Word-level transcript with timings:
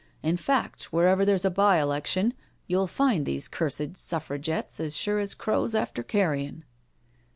In 0.23 0.35
fact, 0.35 0.85
wherever 0.85 1.23
there's 1.23 1.45
a 1.45 1.51
by 1.51 1.79
election 1.79 2.33
you'll 2.65 2.87
find 2.87 3.23
these 3.23 3.47
cursed 3.47 3.95
Suffragettes 3.97 4.79
as 4.79 4.97
sure 4.97 5.19
as 5.19 5.35
crows 5.35 5.75
after 5.75 6.01
carrion." 6.01 6.63